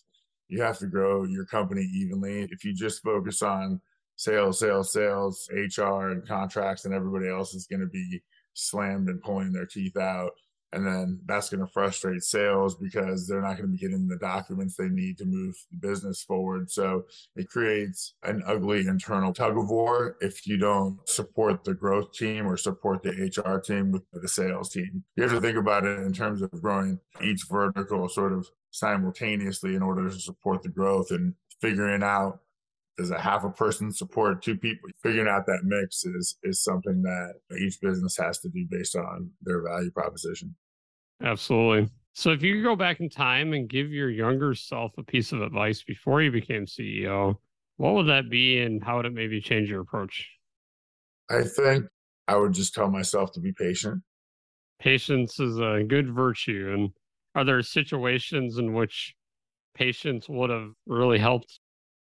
You 0.48 0.62
have 0.62 0.78
to 0.78 0.86
grow 0.86 1.24
your 1.24 1.44
company 1.44 1.82
evenly. 1.82 2.48
If 2.50 2.64
you 2.64 2.72
just 2.72 3.02
focus 3.02 3.42
on 3.42 3.80
sales, 4.16 4.58
sales, 4.58 4.92
sales, 4.92 5.48
HR, 5.52 6.10
and 6.10 6.26
contracts, 6.26 6.84
and 6.84 6.94
everybody 6.94 7.28
else 7.28 7.52
is 7.54 7.66
going 7.66 7.80
to 7.80 7.86
be 7.86 8.22
slammed 8.54 9.08
and 9.08 9.22
pulling 9.22 9.52
their 9.52 9.66
teeth 9.66 9.96
out 9.96 10.32
and 10.72 10.86
then 10.86 11.20
that's 11.26 11.48
going 11.48 11.60
to 11.60 11.72
frustrate 11.72 12.22
sales 12.22 12.74
because 12.74 13.26
they're 13.26 13.40
not 13.40 13.56
going 13.56 13.70
to 13.70 13.76
be 13.76 13.78
getting 13.78 14.06
the 14.06 14.18
documents 14.18 14.76
they 14.76 14.88
need 14.88 15.16
to 15.18 15.24
move 15.24 15.54
the 15.70 15.88
business 15.88 16.22
forward. 16.22 16.70
So 16.70 17.04
it 17.36 17.48
creates 17.48 18.14
an 18.22 18.42
ugly 18.46 18.80
internal 18.80 19.32
tug 19.32 19.56
of 19.56 19.70
war 19.70 20.16
if 20.20 20.46
you 20.46 20.58
don't 20.58 20.98
support 21.08 21.64
the 21.64 21.74
growth 21.74 22.12
team 22.12 22.46
or 22.46 22.56
support 22.56 23.02
the 23.02 23.10
HR 23.10 23.58
team 23.58 23.92
with 23.92 24.02
the 24.12 24.28
sales 24.28 24.70
team. 24.70 25.04
You 25.16 25.22
have 25.22 25.32
to 25.32 25.40
think 25.40 25.56
about 25.56 25.86
it 25.86 26.00
in 26.00 26.12
terms 26.12 26.42
of 26.42 26.50
growing 26.50 27.00
each 27.22 27.44
vertical 27.50 28.08
sort 28.08 28.32
of 28.32 28.46
simultaneously 28.70 29.74
in 29.74 29.82
order 29.82 30.08
to 30.08 30.20
support 30.20 30.62
the 30.62 30.68
growth 30.68 31.10
and 31.10 31.34
figuring 31.60 32.02
out 32.02 32.40
does 32.98 33.10
a 33.10 33.18
half 33.18 33.44
a 33.44 33.50
person 33.50 33.92
support 33.92 34.42
two 34.42 34.56
people? 34.56 34.90
Figuring 35.02 35.28
out 35.28 35.46
that 35.46 35.60
mix 35.64 36.04
is 36.04 36.36
is 36.42 36.62
something 36.62 37.00
that 37.02 37.34
each 37.60 37.80
business 37.80 38.16
has 38.18 38.38
to 38.40 38.48
do 38.48 38.66
based 38.68 38.96
on 38.96 39.30
their 39.42 39.62
value 39.62 39.90
proposition. 39.90 40.54
Absolutely. 41.22 41.88
So 42.12 42.30
if 42.30 42.42
you 42.42 42.56
could 42.56 42.64
go 42.64 42.76
back 42.76 43.00
in 43.00 43.08
time 43.08 43.52
and 43.52 43.68
give 43.68 43.92
your 43.92 44.10
younger 44.10 44.54
self 44.54 44.92
a 44.98 45.04
piece 45.04 45.32
of 45.32 45.40
advice 45.40 45.82
before 45.82 46.20
you 46.20 46.32
became 46.32 46.66
CEO, 46.66 47.36
what 47.76 47.94
would 47.94 48.08
that 48.08 48.28
be 48.28 48.60
and 48.60 48.82
how 48.82 48.96
would 48.96 49.06
it 49.06 49.12
maybe 49.12 49.40
change 49.40 49.70
your 49.70 49.80
approach? 49.80 50.28
I 51.30 51.42
think 51.42 51.84
I 52.26 52.36
would 52.36 52.52
just 52.52 52.74
tell 52.74 52.90
myself 52.90 53.32
to 53.32 53.40
be 53.40 53.52
patient. 53.52 54.02
Patience 54.80 55.38
is 55.38 55.58
a 55.58 55.84
good 55.86 56.12
virtue. 56.12 56.72
And 56.74 56.90
are 57.34 57.44
there 57.44 57.62
situations 57.62 58.58
in 58.58 58.74
which 58.74 59.14
patience 59.74 60.28
would 60.28 60.50
have 60.50 60.70
really 60.86 61.18
helped 61.18 61.60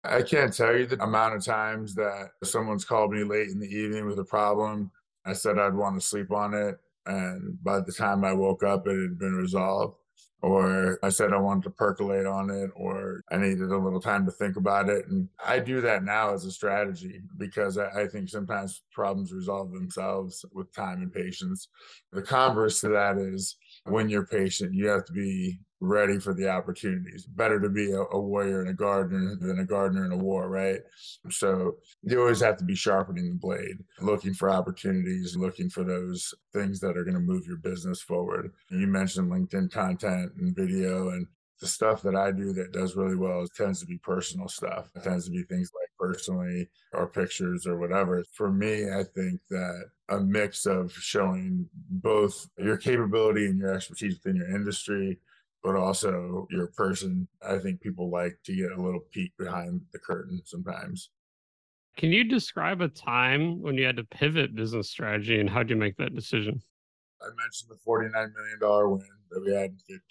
I 0.08 0.22
can't 0.22 0.54
tell 0.54 0.76
you 0.76 0.86
the 0.86 1.02
amount 1.04 1.36
of 1.36 1.44
times 1.44 1.96
that 1.96 2.32
someone's 2.44 2.86
called 2.86 3.12
me 3.12 3.24
late 3.24 3.50
in 3.50 3.60
the 3.60 3.68
evening 3.68 4.06
with 4.06 4.20
a 4.20 4.26
problem. 4.26 4.92
I 5.26 5.34
said 5.34 5.58
I'd 5.58 5.74
want 5.74 6.00
to 6.00 6.06
sleep 6.06 6.32
on 6.32 6.54
it. 6.54 6.78
And 7.06 7.62
by 7.64 7.80
the 7.80 7.92
time 7.92 8.24
I 8.24 8.34
woke 8.34 8.64
up, 8.64 8.88
it 8.88 9.02
had 9.02 9.20
been 9.20 9.36
resolved. 9.36 9.98
Or 10.42 11.00
I 11.02 11.10
said 11.10 11.34
I 11.34 11.38
wanted 11.38 11.64
to 11.64 11.70
percolate 11.72 12.28
on 12.28 12.52
it, 12.52 12.70
or 12.76 13.24
I 13.32 13.38
needed 13.38 13.72
a 13.72 13.78
little 13.78 14.02
time 14.02 14.26
to 14.26 14.32
think 14.32 14.58
about 14.58 14.90
it. 14.90 15.08
And 15.08 15.28
I 15.44 15.58
do 15.58 15.82
that 15.82 16.04
now 16.04 16.34
as 16.34 16.46
a 16.46 16.52
strategy 16.52 17.22
because 17.38 17.80
I, 17.80 18.06
think 18.08 18.30
sometimes 18.30 18.84
problems 18.92 19.34
resolve 19.34 19.72
themselves 19.72 20.46
with 20.52 20.72
time 20.76 21.02
and 21.02 21.12
patience. 21.12 21.70
The 22.12 22.22
converse 22.22 22.82
to 22.82 22.90
that 22.90 23.18
is 23.18 23.56
when 23.86 24.08
you're 24.08 24.28
patient, 24.28 24.76
you 24.76 24.88
have 24.88 25.06
to 25.06 25.14
be 25.14 25.58
ready 25.86 26.20
for 26.20 26.34
the 26.34 26.50
opportunities. 26.50 27.26
Better 27.26 27.60
to 27.60 27.70
be 27.70 27.92
a, 27.92 28.02
a, 28.02 28.20
warrior 28.20 28.62
and 28.62 28.70
a 28.70 28.74
gardener 28.74 29.36
than 29.36 29.60
a 29.60 29.66
gardener 29.66 30.06
in 30.06 30.12
a 30.12 30.18
war, 30.18 30.50
right? 30.50 30.82
So 31.30 31.78
you 32.04 32.20
always 32.20 32.42
have 32.42 32.58
to 32.58 32.64
be 32.64 32.76
sharpening 32.76 33.30
the 33.30 33.36
blade, 33.36 33.84
looking 34.02 34.34
for 34.34 34.50
opportunities, 34.50 35.36
looking 35.36 35.70
for 35.70 35.84
those 35.84 36.34
things 36.54 36.80
that 36.82 36.98
are 36.98 37.04
going 37.04 37.16
to 37.16 37.20
move 37.20 37.46
your 37.46 37.58
business 37.58 38.02
forward. 38.02 38.52
You 38.70 38.88
mentioned 38.88 39.32
LinkedIn 39.32 39.72
content 39.72 40.34
and 40.38 40.56
video 40.56 41.10
and 41.10 41.28
the 41.62 41.68
stuff 41.68 42.02
that 42.02 42.16
I 42.16 42.32
do 42.32 42.52
that 42.54 42.74
does 42.74 42.96
really 42.96 43.16
well 43.16 43.46
tends 43.56 43.80
to 43.80 43.86
be 43.86 43.98
personal 43.98 44.48
stuff. 44.48 44.90
It 44.96 45.04
tends 45.04 45.26
to 45.26 45.32
be 45.32 45.44
things 45.44 45.72
like 45.74 45.90
personally 45.98 46.68
or 46.94 47.08
pictures 47.08 47.66
or 47.66 47.78
whatever. 47.78 48.24
For 48.34 48.52
me, 48.52 48.92
I 48.92 49.04
think 49.04 49.40
that 49.50 49.86
a 50.10 50.20
mix 50.20 50.66
of 50.66 50.92
showing 50.92 51.68
both 51.90 52.48
your 52.58 52.78
capability 52.78 53.46
and 53.46 53.58
your 53.58 53.74
expertise 53.74 54.16
within 54.16 54.36
your 54.36 54.54
industry, 54.54 55.18
but 55.66 55.76
also 55.76 56.48
your 56.52 56.68
person. 56.68 57.28
I 57.42 57.58
think 57.58 57.82
people 57.82 58.12
like 58.12 58.38
to 58.46 58.56
get 58.56 58.72
a 58.72 58.82
little 58.82 59.02
peek 59.12 59.32
behind 59.38 59.82
the 59.92 60.00
curtain 60.00 60.42
sometimes. 60.46 61.10
Can 61.98 62.12
you 62.12 62.24
describe 62.24 62.82
a 62.82 62.88
time 62.88 63.62
when 63.62 63.76
you 63.76 63.86
had 63.86 63.98
to 63.98 64.04
pivot 64.04 64.54
business 64.54 64.92
strategy 64.92 65.40
and 65.40 65.50
how 65.50 65.60
did 65.60 65.72
you 65.72 65.76
make 65.76 65.98
that 65.98 66.14
decision? 66.14 66.62
I 67.22 67.26
mentioned 67.26 67.72
the 67.72 67.80
$49 67.88 68.12
million 68.12 68.92
win 68.92 69.08
that 69.32 69.44
we 69.44 69.54
had 69.56 69.72
in 69.72 69.78
15. 69.90 70.02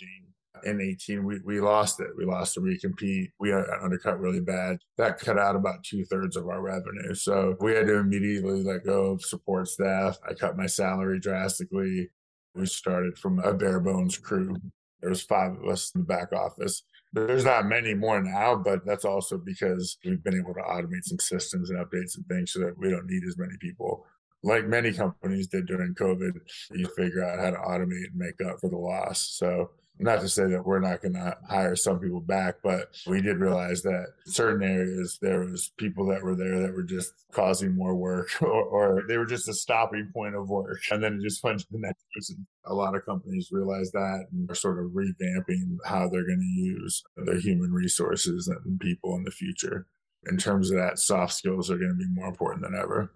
In 0.65 0.81
18, 0.81 1.25
we, 1.25 1.41
we 1.45 1.61
lost 1.61 2.01
it. 2.01 2.09
We 2.17 2.25
lost 2.25 2.57
a 2.57 2.61
recompete. 2.61 3.31
We 3.39 3.53
uh, 3.53 3.63
undercut 3.83 4.19
really 4.21 4.41
bad. 4.41 4.79
That 4.97 5.19
cut 5.19 5.39
out 5.39 5.57
about 5.57 5.85
two 5.85 6.05
thirds 6.05 6.37
of 6.37 6.49
our 6.49 6.63
revenue. 6.63 7.15
So 7.15 7.57
we 7.61 7.75
had 7.75 7.87
to 7.87 7.99
immediately 7.99 8.63
let 8.63 8.85
go 8.85 9.13
of 9.13 9.23
support 9.23 9.69
staff. 9.69 10.17
I 10.29 10.35
cut 10.35 10.57
my 10.57 10.67
salary 10.67 11.21
drastically. 11.21 12.09
We 12.55 12.67
started 12.67 13.19
from 13.19 13.41
a 13.41 13.53
bare 13.53 13.81
bones 13.81 14.17
crew. 14.17 14.57
There 15.05 15.11
was 15.11 15.23
five 15.23 15.53
of 15.53 15.69
us 15.69 15.93
in 15.95 16.01
the 16.01 16.07
back 16.07 16.33
office. 16.33 16.83
There's 17.13 17.45
not 17.45 17.67
many 17.67 17.93
more 17.93 18.23
now, 18.23 18.57
but 18.57 18.87
that's 18.87 19.05
also 19.05 19.37
because 19.37 19.99
we've 20.03 20.25
been 20.25 20.39
able 20.39 20.55
to 20.55 20.61
automate 20.61 21.05
some 21.05 21.19
systems 21.21 21.69
and 21.69 21.79
updates 21.79 22.17
and 22.17 22.27
things 22.27 22.53
so 22.53 22.61
that 22.61 22.79
we 22.79 22.89
don't 22.89 23.07
need 23.07 23.23
as 23.29 23.37
many 23.37 23.55
people 23.61 24.07
like 24.45 24.67
many 24.67 24.93
companies 24.93 25.49
did 25.49 25.67
during 25.67 25.95
COVID, 25.95 26.33
you 26.73 26.87
figure 26.89 27.25
out 27.25 27.41
how 27.41 27.51
to 27.51 27.57
automate 27.57 28.11
and 28.11 28.17
make 28.17 28.41
up 28.47 28.61
for 28.61 28.69
the 28.69 28.77
loss. 28.77 29.21
So 29.39 29.71
not 30.05 30.21
to 30.21 30.29
say 30.29 30.47
that 30.47 30.67
we're 30.67 30.81
not 30.81 31.01
going 31.01 31.15
to 31.15 31.35
hire 31.49 31.75
some 31.75 31.99
people 31.99 32.21
back, 32.21 32.57
but 32.63 32.95
we 33.07 33.23
did 33.23 33.39
realize 33.39 33.81
that 33.83 34.09
certain 34.27 34.63
areas 34.63 35.19
there 35.23 35.41
was 35.41 35.73
people 35.79 36.07
that 36.09 36.23
were 36.23 36.37
there 36.37 36.61
that 36.61 36.75
were 36.75 36.83
just 36.83 37.15
causing 37.33 37.75
more 37.75 37.95
work, 37.95 38.29
or, 38.43 38.51
or 38.51 39.03
they 39.09 39.17
were 39.17 39.25
just 39.25 39.49
a 39.49 39.55
stopping 39.55 40.11
point 40.13 40.35
of 40.37 40.51
work, 40.51 40.79
and 40.91 41.03
then 41.03 41.15
it 41.15 41.23
just 41.23 41.43
went 41.43 41.59
to 41.59 41.67
the 41.71 41.79
next 41.79 42.05
person. 42.15 42.47
A 42.67 42.75
lot 42.75 42.95
of 42.95 43.07
companies 43.07 43.49
realize 43.51 43.91
that 43.93 44.27
and 44.31 44.49
are 44.51 44.55
sort 44.55 44.79
of 44.79 44.91
revamping 44.91 45.79
how 45.87 46.07
they're 46.09 46.27
going 46.27 46.39
to 46.39 46.61
use 46.61 47.03
their 47.17 47.41
human 47.41 47.73
resources 47.73 48.47
and 48.47 48.79
people 48.81 49.17
in 49.17 49.25
the 49.25 49.31
future. 49.31 49.87
In 50.27 50.37
terms 50.37 50.71
of 50.71 50.77
that, 50.77 50.99
soft 50.99 51.33
skills 51.33 51.71
are 51.71 51.79
going 51.79 51.91
to 51.91 51.97
be 51.97 52.09
more 52.13 52.29
important 52.29 52.63
than 52.63 52.79
ever. 52.79 53.11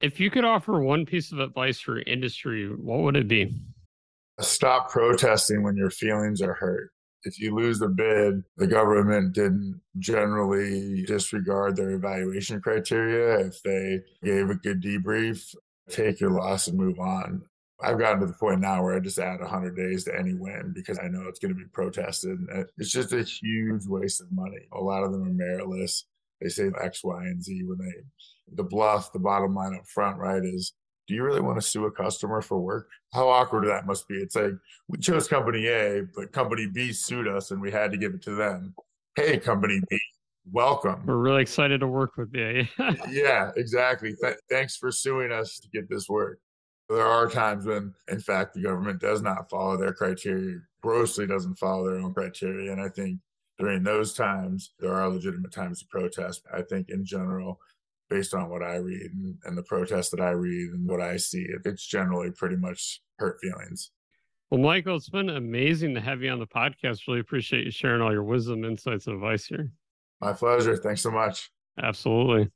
If 0.00 0.20
you 0.20 0.30
could 0.30 0.44
offer 0.44 0.80
one 0.80 1.04
piece 1.04 1.32
of 1.32 1.38
advice 1.38 1.80
for 1.80 2.00
industry, 2.00 2.66
what 2.68 3.00
would 3.00 3.16
it 3.16 3.28
be? 3.28 3.60
Stop 4.40 4.90
protesting 4.90 5.62
when 5.62 5.76
your 5.76 5.90
feelings 5.90 6.40
are 6.40 6.54
hurt. 6.54 6.90
If 7.24 7.40
you 7.40 7.54
lose 7.54 7.80
the 7.80 7.88
bid, 7.88 8.44
the 8.56 8.66
government 8.68 9.34
didn't 9.34 9.80
generally 9.98 11.02
disregard 11.04 11.76
their 11.76 11.90
evaluation 11.90 12.60
criteria. 12.60 13.46
If 13.46 13.60
they 13.62 14.00
gave 14.22 14.50
a 14.50 14.54
good 14.54 14.80
debrief, 14.80 15.44
take 15.90 16.20
your 16.20 16.30
loss 16.30 16.68
and 16.68 16.78
move 16.78 17.00
on. 17.00 17.42
I've 17.80 17.98
gotten 17.98 18.20
to 18.20 18.26
the 18.26 18.32
point 18.34 18.60
now 18.60 18.82
where 18.82 18.96
I 18.96 19.00
just 19.00 19.18
add 19.18 19.40
100 19.40 19.76
days 19.76 20.04
to 20.04 20.16
any 20.16 20.34
win 20.34 20.72
because 20.74 20.98
I 20.98 21.08
know 21.08 21.26
it's 21.28 21.38
going 21.38 21.54
to 21.54 21.58
be 21.58 21.68
protested. 21.72 22.38
It's 22.76 22.90
just 22.90 23.12
a 23.12 23.22
huge 23.22 23.86
waste 23.86 24.20
of 24.20 24.30
money. 24.32 24.68
A 24.72 24.80
lot 24.80 25.02
of 25.02 25.12
them 25.12 25.22
are 25.22 25.30
meritless. 25.30 26.04
They 26.40 26.48
say 26.48 26.70
X, 26.80 27.02
Y, 27.02 27.22
and 27.24 27.42
Z 27.42 27.64
when 27.64 27.78
they 27.78 27.92
the 28.54 28.64
BLUF, 28.64 29.12
the 29.12 29.18
bottom 29.18 29.54
line 29.54 29.74
up 29.74 29.86
front, 29.86 30.18
right, 30.18 30.42
is 30.44 30.72
do 31.08 31.14
you 31.14 31.24
really 31.24 31.40
want 31.40 31.56
to 31.56 31.66
sue 31.66 31.86
a 31.86 31.90
customer 31.90 32.42
for 32.42 32.60
work? 32.60 32.88
How 33.14 33.28
awkward 33.28 33.66
that 33.66 33.86
must 33.86 34.06
be. 34.06 34.16
It's 34.16 34.36
like 34.36 34.52
we 34.88 34.98
chose 34.98 35.26
company 35.26 35.66
A, 35.66 36.02
but 36.14 36.32
company 36.32 36.66
B 36.66 36.92
sued 36.92 37.26
us 37.26 37.50
and 37.50 37.60
we 37.60 37.70
had 37.70 37.90
to 37.90 37.96
give 37.96 38.14
it 38.14 38.22
to 38.22 38.34
them. 38.34 38.74
Hey, 39.16 39.38
company 39.38 39.80
B, 39.88 39.98
welcome. 40.52 41.02
We're 41.06 41.16
really 41.16 41.40
excited 41.40 41.80
to 41.80 41.86
work 41.88 42.18
with 42.18 42.34
you. 42.34 42.66
yeah, 43.10 43.50
exactly. 43.56 44.14
Th- 44.22 44.36
thanks 44.50 44.76
for 44.76 44.92
suing 44.92 45.32
us 45.32 45.58
to 45.60 45.68
get 45.70 45.88
this 45.88 46.10
work. 46.10 46.40
There 46.90 47.06
are 47.06 47.28
times 47.28 47.64
when, 47.64 47.94
in 48.08 48.20
fact, 48.20 48.54
the 48.54 48.62
government 48.62 49.00
does 49.00 49.22
not 49.22 49.48
follow 49.48 49.78
their 49.78 49.94
criteria, 49.94 50.58
grossly 50.82 51.26
doesn't 51.26 51.58
follow 51.58 51.86
their 51.86 52.00
own 52.00 52.12
criteria. 52.12 52.70
And 52.70 52.80
I 52.80 52.88
think 52.90 53.18
during 53.58 53.82
those 53.82 54.12
times, 54.12 54.72
there 54.78 54.94
are 54.94 55.08
legitimate 55.08 55.52
times 55.52 55.80
to 55.80 55.86
protest. 55.86 56.46
I 56.52 56.62
think 56.62 56.90
in 56.90 57.04
general, 57.04 57.60
based 58.08 58.34
on 58.34 58.48
what 58.48 58.62
I 58.62 58.76
read 58.76 59.12
and, 59.12 59.36
and 59.44 59.56
the 59.56 59.62
protests 59.62 60.10
that 60.10 60.20
I 60.20 60.30
read 60.30 60.72
and 60.72 60.88
what 60.88 61.00
I 61.00 61.16
see, 61.16 61.46
it's 61.64 61.86
generally 61.86 62.30
pretty 62.30 62.56
much 62.56 63.00
hurt 63.18 63.38
feelings. 63.40 63.90
Well, 64.50 64.60
Michael, 64.60 64.96
it's 64.96 65.10
been 65.10 65.28
amazing 65.28 65.94
to 65.94 66.00
have 66.00 66.22
you 66.22 66.30
on 66.30 66.38
the 66.38 66.46
podcast. 66.46 67.06
Really 67.06 67.20
appreciate 67.20 67.64
you 67.64 67.70
sharing 67.70 68.00
all 68.00 68.12
your 68.12 68.22
wisdom, 68.22 68.64
insights, 68.64 69.06
and 69.06 69.16
advice 69.16 69.44
here. 69.44 69.70
My 70.20 70.32
pleasure. 70.32 70.76
Thanks 70.76 71.02
so 71.02 71.10
much. 71.10 71.50
Absolutely. 71.80 72.50